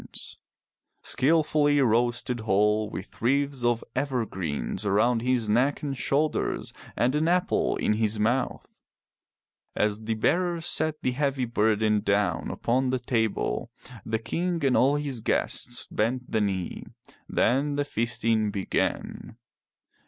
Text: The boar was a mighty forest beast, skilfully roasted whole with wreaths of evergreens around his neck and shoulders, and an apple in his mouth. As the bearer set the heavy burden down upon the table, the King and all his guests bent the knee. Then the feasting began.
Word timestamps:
The 0.01 0.07
boar 0.07 0.07
was 0.07 0.15
a 0.17 0.17
mighty 0.17 0.41
forest 0.41 0.87
beast, 1.03 1.11
skilfully 1.11 1.81
roasted 1.81 2.39
whole 2.39 2.89
with 2.89 3.21
wreaths 3.21 3.63
of 3.63 3.83
evergreens 3.95 4.83
around 4.83 5.21
his 5.21 5.47
neck 5.47 5.83
and 5.83 5.95
shoulders, 5.95 6.73
and 6.95 7.13
an 7.13 7.27
apple 7.27 7.75
in 7.75 7.93
his 7.93 8.19
mouth. 8.19 8.65
As 9.75 10.05
the 10.05 10.15
bearer 10.15 10.59
set 10.59 11.03
the 11.03 11.11
heavy 11.11 11.45
burden 11.45 11.99
down 11.99 12.49
upon 12.49 12.89
the 12.89 12.97
table, 12.99 13.69
the 14.03 14.17
King 14.17 14.65
and 14.65 14.75
all 14.75 14.95
his 14.95 15.19
guests 15.19 15.85
bent 15.91 16.31
the 16.31 16.41
knee. 16.41 16.83
Then 17.29 17.75
the 17.75 17.85
feasting 17.85 18.49
began. 18.49 19.37